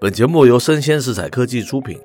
[0.00, 2.00] 本节目由生鲜食材科技出品，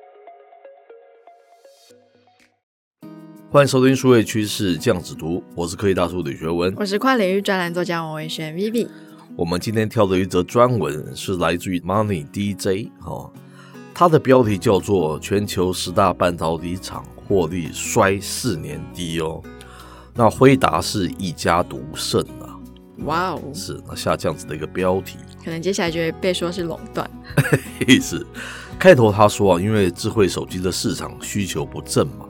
[3.49, 8.89] 欢迎收听数位趋势酱子读，我是科技大叔李学文，我是跨领域专栏作家王维轩 Vivi。
[9.37, 13.31] 我们今天挑的一则专文是来自于 Money DJ 哈，
[13.93, 19.41] 它的标题叫做“全球十大半导体厂获利衰四年低”哦，
[20.13, 22.59] 那辉达是一家独胜啊，
[23.05, 25.15] 哇哦，是那下这样子的一个标题。
[25.45, 27.07] 可能接下来就会被说是垄断。
[27.87, 28.25] 意思，
[28.79, 32.25] 开头他说啊，因为智慧手机的市场需求不振嘛，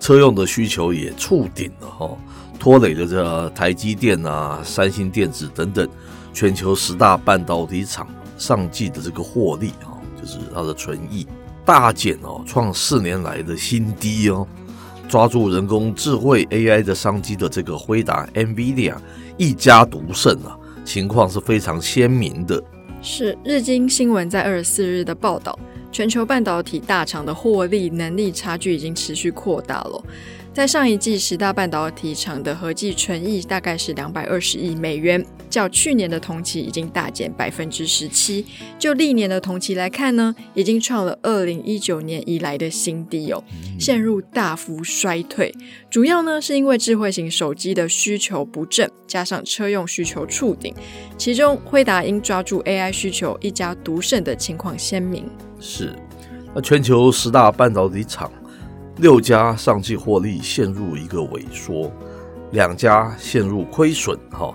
[0.00, 2.10] 车用的需求也触顶了哈，
[2.58, 5.86] 拖累了这台积电啊、三星电子等等
[6.32, 8.08] 全球十大半导体厂
[8.38, 11.26] 上季的这个获利啊，就是它的纯益
[11.66, 14.46] 大减哦，创四年来的新低哦。
[15.06, 18.94] 抓住人工智慧 AI 的商机的这个辉达 NVIDIA
[19.38, 20.57] 一家独胜啊。
[20.88, 22.64] 情况是非常鲜明的。
[23.02, 25.56] 是日经新闻在二十四日的报道，
[25.92, 30.02] 全球半导体大厂的获利能力差距已经持续扩大了。
[30.58, 38.44] 在上一季，十大半导体厂的合计纯益大概是两百二十亿美元，较去年的同期已经大减百分之十七。
[38.76, 43.40] 就历年的同期来看呢，已经创了二零一九年以来的新低哦，
[43.78, 45.54] 陷入大幅衰退。
[45.88, 50.74] 主要呢是因为智慧型手机的需求不振，加上车用需求触顶，
[51.16, 55.24] 其中辉达因抓住 AI 需求一家独胜的情况鲜明。
[55.60, 55.94] 是，
[56.52, 58.28] 那全球十大半导体厂。
[58.98, 61.92] 六家上季获利陷入一个萎缩，
[62.50, 64.52] 两家陷入亏损，哈，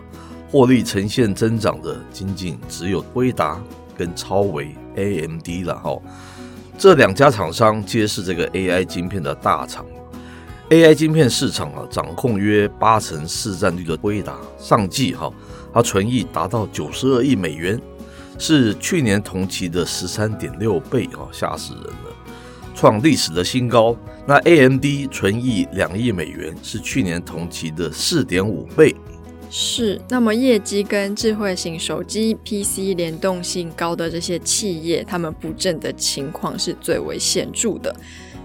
[0.52, 3.58] 获利呈现增长的仅仅只有威达
[3.98, 5.98] 跟超维 AMD 了，哈，
[6.78, 9.86] 这两家厂商皆是这个 AI 晶片的大厂
[10.70, 15.32] ，AI 晶片市场啊掌控约八成市占率的威达，上季哈，
[15.74, 17.80] 它纯益达到九十二亿美元，
[18.38, 22.12] 是去年同期的十三点六倍，哈，吓死人了。
[22.76, 23.96] 创历史的新高。
[24.26, 28.96] 那 AMD 纯益两亿美元，是去年同期的四点五倍。
[29.50, 37.94] 是，那么业绩跟智慧型手机 PC 联动性高的这些企业，他们不振的情况是最为显著的。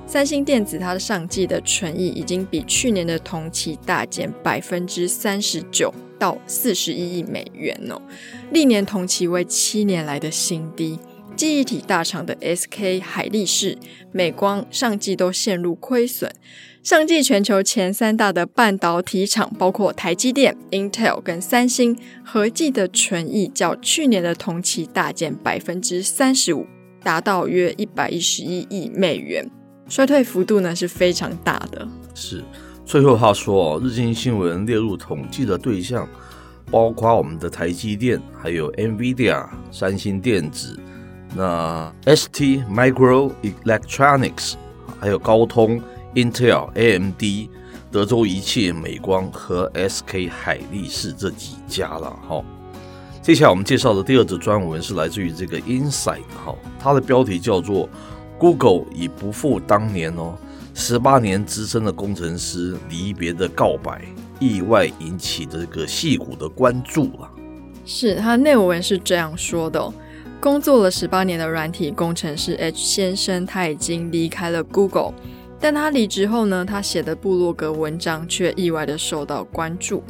[0.07, 8.03] 三星电子它的上季的纯益已经比去年的同期大减百分之三十九，到四十一亿美元哦，
[8.51, 10.99] 历年同期为七年来的新低。
[11.39, 13.79] 记忆体大厂的 SK 海力士、
[14.11, 16.35] 美光上季都陷入亏损。
[16.83, 26.67] 上季全球前三大的半导体厂，包括台积电、Intel 跟三星，合计的纯益较去年的同期大减百分之三十五，
[27.05, 29.49] 达到约一百一十一亿美元，
[29.89, 31.87] 衰退幅度呢是非常大的。
[32.17, 32.43] 是，
[32.85, 36.09] 最后他说，日经新闻列入统计的对象，
[36.69, 40.77] 包括我们的台积电，还有 NVIDIA、三星电子。
[41.35, 44.55] 那 ST Microelectronics，
[44.99, 45.81] 还有高通、
[46.15, 47.51] Intel、AMD、
[47.93, 52.43] 德州仪器、美光和 SK 海力士这几家了哈。
[53.23, 57.89] 接下来我们介绍的第二则专文是来自于这个 Inside 哈，它的标题叫做
[58.39, 60.35] “Google 已不复当年哦，
[60.75, 64.03] 十八年资深的工程师离别的告白，
[64.41, 67.31] 意外引起这个戏骨的关注了。”
[67.85, 69.93] 是，它内文是这样说的。
[70.41, 75.13] 工作了十八年的软体工程师 H 先生，他已经离开了 Google，
[75.59, 80.03] 但他离职后呢，他写的部落格文章却意外的受到关注。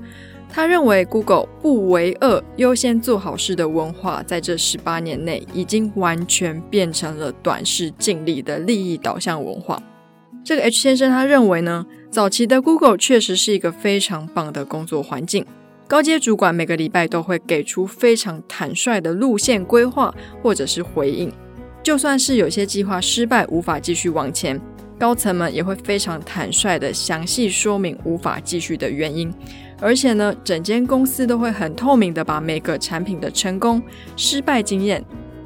[0.51, 9.83] 他认为 Google 不为恶、优先做好事的文化，在这十八年内已经完全变成了短视尽利的利益导向文化。
[10.45, 15.47] 这个 H 先生他认为呢，早期的 Google 确实是一个非常棒的工作环境。
[15.89, 21.33] 高阶主管每个礼拜都会给出非常坦率的路线规划或者是回应，
[21.83, 24.61] 就算是有些计划失败无法继续往前，
[24.99, 29.33] 高层们也会非常坦率的详细说明无法继续的原因，
[29.81, 33.83] 而且呢，整间公司都会很透明的把每个产品的成功、
[34.15, 35.03] 失败经验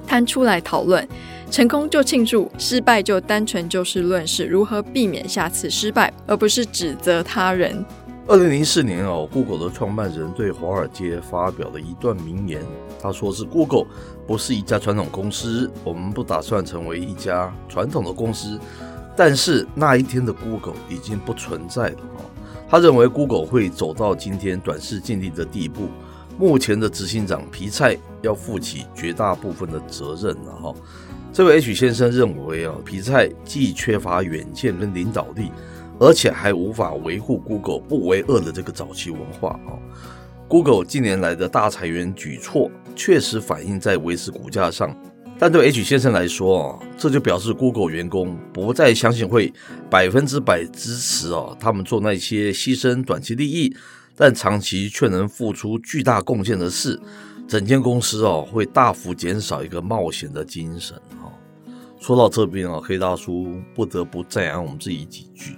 [0.08, 1.06] 摊出来讨论，
[1.52, 7.84] 成功就庆祝，失败就单纯就事论事，如何避免下次失败，而不是指责他人。
[8.28, 12.62] 二零零四年哦，Google 的创办人对华尔街发表了一段名言，
[13.00, 13.84] 他说是 Google
[14.26, 18.58] 不是一家传统公司，我们不打算成为一家传统的公司，
[19.16, 22.24] 但是那一天的 Google 已经不存在了哦。
[22.68, 25.88] 他认为 Google 会走到今天短视近利的地步。
[26.38, 30.74] 目前的执行长皮菜要负起绝大部分的责任了哈。
[31.30, 35.50] 这位 H 先生认为啊，皮菜既缺乏远见跟领导力，
[36.02, 39.78] 而且还无法维护 Google 不为恶的这个早期文化啊。
[40.48, 44.92] Google 近年来的大裁员举措确实反映在维持股价上，
[45.38, 49.52] 但对 H 先生来说啊，这就表示 Google 员工不再相信会
[49.88, 53.72] 百分之百支持啊他们做那些牺牲短期利益。
[54.14, 57.00] 但长期却能付出巨大贡献的事，
[57.48, 61.32] 整间公司哦会大幅减少一个冒险的精神哈。
[61.98, 65.56] 说到这边啊，黑大叔不得不赞扬我们自己几句，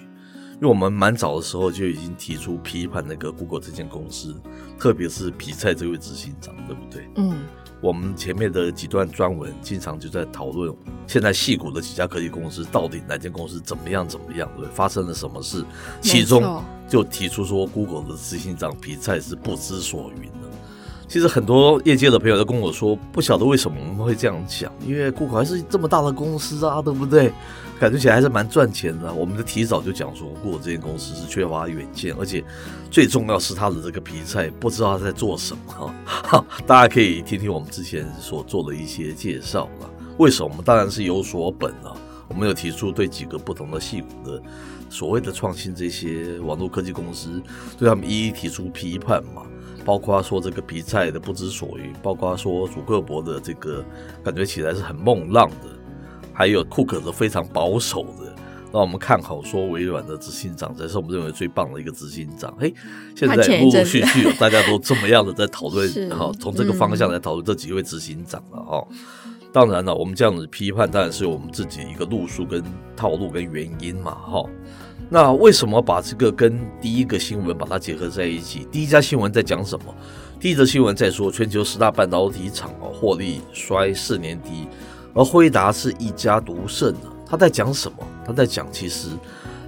[0.65, 4.35] 因为我们蛮早的时候就已经提出批判那个 Google 这间公司，
[4.79, 7.07] 特别是皮菜这位执行长，对不对？
[7.17, 7.45] 嗯。
[7.83, 10.75] 我们前面的几段专文经常就在讨论，
[11.07, 15.63] 现在矽谷的几家科技公司到底哪间公司怎么样怎么样，对，发生了什么事？
[16.01, 20.44] 其中就提出说，Google 的执行长皮菜是不知所云的。
[21.07, 27.33] 其实很多业界的朋友都跟我说，不晓得为什么我们会这样讲，因为 Google 还是这么大的公司啊，对不对？
[27.81, 29.13] 感觉起来还是蛮赚钱的。
[29.13, 32.43] 我们的提早就讲说，Google 这间公司是缺乏远见，而且
[32.91, 35.95] 最重要是他的这个皮菜不知道他在做什么。
[36.67, 39.91] 大家可以听听我们之前所做的一些介绍了。
[40.19, 40.49] 为什么？
[40.49, 41.97] 我们当然是有所本了。
[42.29, 44.41] 我们有提出对几个不同的矽谷的
[44.89, 47.43] 所谓的创新这些网络科技公司，
[47.77, 49.43] 对他们一一提出批判嘛。
[49.85, 53.85] 包括说这个皮赛的不知所云，包括说祖克伯的这个
[54.23, 55.69] 感觉起来是很梦浪的，
[56.33, 58.35] 还有库克的非常保守的，
[58.73, 62.53] 让我们看好说微软的执行长才是我们认为最棒的一个执行长。
[62.59, 62.73] 嘿，
[63.15, 68.87] 现在陆陆续续有大家都这么样的在讨论， 哈，从这个方向来讨论这几位执行长了哈。
[69.53, 72.61] 当然了，我们这样子批判当然是有我们自己一个路数跟
[72.97, 74.45] 套路跟原因嘛哈。
[75.15, 78.67] 那为什么把这个跟第一个新闻把它结合在一起？
[78.73, 79.95] 第一家新闻在讲什么？
[80.41, 84.67] 第一则新闻在说全球十大半导体厂哦，获利衰四年低，
[85.15, 86.99] 而辉达是一家独胜的。
[87.25, 87.99] 他在讲什么？
[88.27, 89.11] 他在讲其实。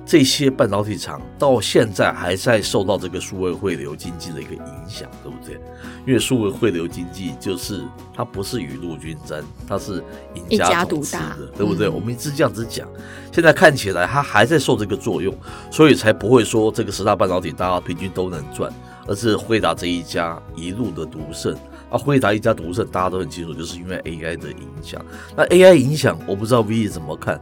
[0.07, 5.61] 这些半导体厂到现在还在受到这个数位汇流经济的一个影响，对不对？
[6.07, 7.83] 因为数位汇流经济就是
[8.15, 10.03] 它不是雨露均沾，它是
[10.49, 11.89] 赢家独大的，对不对？
[11.89, 12.89] 嗯、我们一直这样子讲，
[13.33, 15.37] 现在看起来它还在受这个作用，
[15.73, 18.73] 所以才不会说这个十大半导体大家平均都能赚，
[19.09, 21.53] 而是辉达这一家一路的独胜。
[21.91, 25.05] 啊，辉达一家独胜，大家都很清楚，就是因为 AI 的影响。
[25.37, 27.41] 那 AI 影响，我不知道 V 怎么看。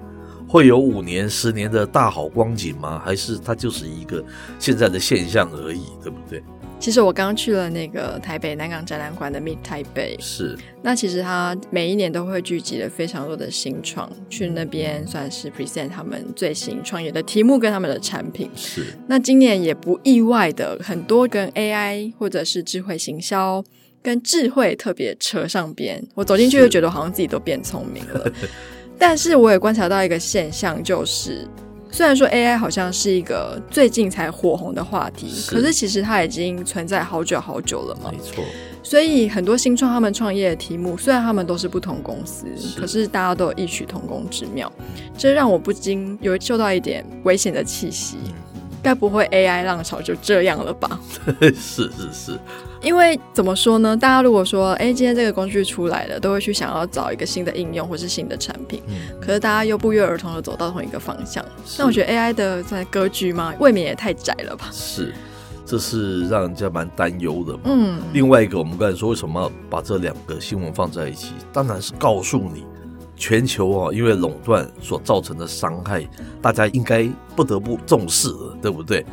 [0.54, 3.02] 会有五年、十年的大好光景吗？
[3.04, 4.24] 还是它就是一个
[4.56, 6.40] 现在的现象而已，对不对？
[6.78, 10.56] 其实我刚去了那个台北南港展览馆的 Meet Taipei，是。
[10.80, 18.48] 那其实它每一年都会聚集了非常多的新创，去那边算是 present 他们最新创业的题目跟他们的产品。
[18.54, 18.86] 是。
[19.08, 23.64] 那今年也不意外的，很多跟 AI 或者是智慧行销
[24.00, 26.00] 跟智慧特别扯上边。
[26.14, 28.32] 我走进去就觉得好像自己都变聪明了。
[28.99, 31.46] 但是我也观察到一个现象，就是
[31.91, 38.11] 虽然说 AI 好像是一个最近才火红的话题，是，可是其实它已经存在好久好久了嘛。
[38.11, 38.44] 没错。
[38.82, 44.70] 所以很多新创他们创业的题目，虽然他们都是不同公司，是，可是大家都有异曲同工之妙，
[45.17, 48.19] 这让我不禁有嗅到一点危险的气息。
[48.84, 51.00] 该不会 AI 浪潮就这样了吧？
[51.41, 52.38] 是是是。
[52.82, 53.96] 因为怎么说呢？
[53.96, 58.82] 大家如果说，哎，今天这个工具出来了，都会去想要找一个新的应用或是新的产品。
[58.86, 58.94] 嗯。
[59.19, 61.43] 可是大家又不约而同的走到同一个方向。
[61.79, 64.69] 那我觉得 AI 的在格局嘛，未免也太窄了吧？
[64.70, 65.14] 是，
[65.64, 67.58] 这是让人家蛮担忧的。
[67.64, 68.03] 嗯。
[68.12, 71.32] 另外一个，我们刚才说为什么要把这两个新闻放在一起？
[71.55, 72.67] 当然是告诉你，
[73.16, 76.08] 全球啊，因为垄断所造成的伤害，
[76.42, 79.04] 大家应该不得不重视了，对不对？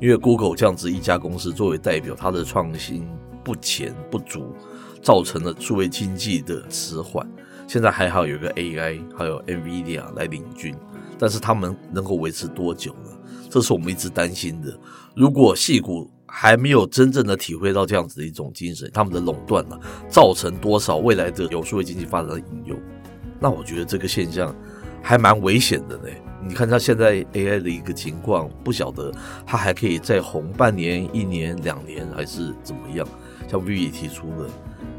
[0.00, 3.06] 因为 Google 这样子一家公司作为代表，它的创新
[3.44, 4.54] 不前不足，
[5.02, 7.26] 造成了数位经济的迟缓。
[7.66, 10.74] 现在还好有个 AI，还有 NVIDIA 来领军，
[11.18, 13.10] 但是他们能够维持多久呢？
[13.50, 14.76] 这是我们一直担心的。
[15.14, 22.76] 如果细谷还没有真正的体会到这样子的一种精神，他们的垄断呢，造成多少未来的有数位经济发展的隐忧？
[23.40, 24.54] 那我觉得这个现象
[25.02, 26.04] 还蛮危险的呢。
[26.46, 29.12] 你看他现在 AI 的一个情况，不晓得
[29.46, 33.06] 他还可以再红半年、一年、两年，还是怎么样？
[33.48, 34.48] 像 V 提出的，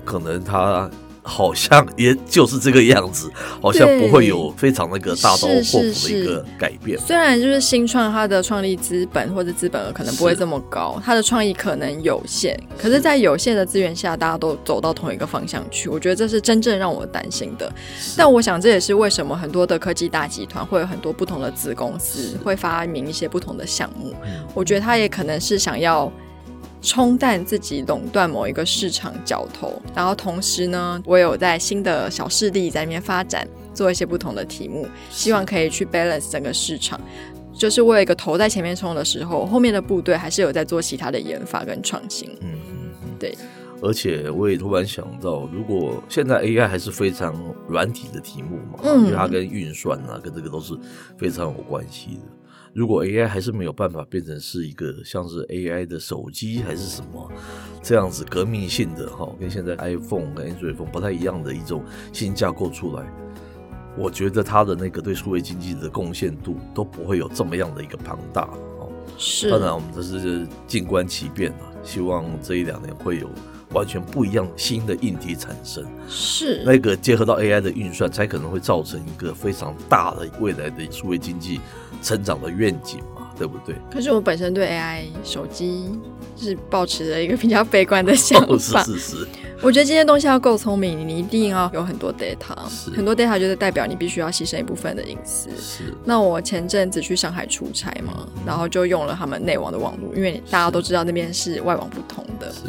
[0.04, 0.90] 可能他
[1.32, 7.00] 好像也就是这个样子， 好像不会有非常那个大刀阔斧的一个改变。
[7.00, 17.72] 虽然就是新创它的创立资本或者资本额可能不会这么高，它的创意可能有限，可是，在有限的资源下，大家都走到同一个方向去，我觉得这是真正让我担心的。
[18.18, 24.14] 但我想这也是为什么很多的科技大集团会有很多不同的子公司，会发明一些不同的项目。
[24.54, 26.12] 我觉得他也可能是想要。
[26.82, 37.00] 冲淡自己垄断某一个市场角头，然后同时呢，我有在新的小势力在里面发展，做一些不同的题目，希望可以去 balance 整个市场。
[37.54, 42.30] 就是我有一个头在前面冲的时候，后面的部队还是有在做其他的研发跟创新。
[42.42, 42.58] 嗯
[43.20, 43.38] 对。
[43.84, 47.36] 而且我也突然想到，如果现在 AI 还是非常
[47.68, 50.76] 软体的题目嘛，嗯，因为它跟运算啊，跟这个都是
[51.18, 52.22] 非常有关系的。
[52.74, 57.30] 如果 AI 还是没有办法变成是一个像是 AI 的手机还是什么
[57.84, 63.06] 这样子革命性的哈，跟现在 iPhone 跟 Android phone 不太一样的一种新架构出来，
[63.98, 68.44] 我觉得它的那个对数位经济的贡献度都不会有这么样的一个庞大
[68.80, 68.90] 哦。
[69.18, 73.30] 是，当然我们这是静观其变啊，希望这一两年会有。
[73.74, 81.62] 完全不一样新的硬体产生，是那个结合到 AI 的运算，才可能会造成一个非常大的未来的数位经济
[82.02, 83.76] 成长的愿景嘛，对不对？
[83.92, 85.90] 可是我本身对 AI 手机
[86.38, 88.84] 是保持着一个比较悲观的想法。
[88.86, 89.28] 是是是，
[89.62, 92.56] 我觉得这些东西要够聪明，你一定要有很多 data，
[92.96, 95.50] 很多 data 就是代表你必须要牺牲一部分的隐私。
[95.58, 95.94] 是。
[96.04, 102.52] 那我前阵子去上海出差嘛，然后就用了他们内网的网络，因为大家都知道那边是外网不通的。
[102.52, 102.60] 是。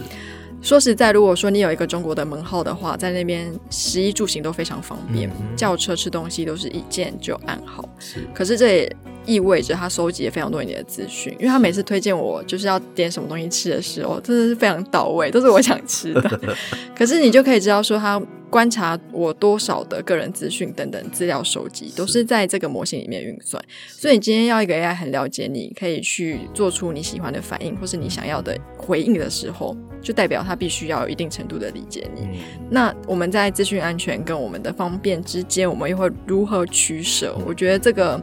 [0.61, 7.85] 说实在，如果说你有一个中国的门号的话，在那边食衣住行都非常方便，嗯、叫车吃东西都是一键就按好。
[7.99, 16.41] 是，可是这也意味着他收集了非常多你的资讯，因为他每次推荐我就是要点什么东西吃的时候，真的是非常到位，都是我想吃的。
[16.97, 18.21] 可是你就可以知道说他。
[18.53, 23.65] 观察我多少的个人资讯等等资料收集，都是在这个模型里面运算。
[23.89, 32.43] 所以你今天要一个 AI 很了解你，可以去做出你喜欢的反应或是你想要的回应的时候，就代表他必须要有一定程度的理解你。
[32.69, 37.35] 那我们在资讯安全跟我们的方便之间，我们又会如何取舍？
[37.47, 38.23] 我觉得这个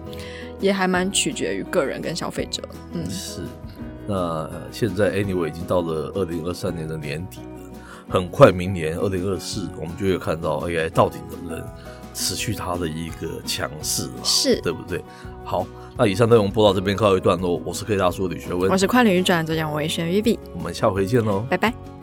[0.59, 2.61] 也还蛮取决于个人跟消费者。
[2.93, 3.41] 嗯，是。
[4.07, 7.45] 那现在 Anyway 已经到了二零二三年的年底了。
[8.09, 11.63] 很快，明年二零二四，我们就会看到 AI 到底能不能
[12.13, 15.03] 持续它的一个强势了，是对不对？
[15.45, 15.63] 好，
[15.95, 17.61] 那以上内容播到这边告一段落。
[17.63, 21.98] 我是科技大叔李学文，我是跨领域转转讲维轩 Vivi，我们下回见喽，拜拜。